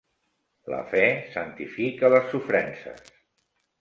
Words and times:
La 0.73 0.79
fe 0.93 1.03
santifica 1.35 2.11
les 2.15 2.33
sofrences. 2.33 3.05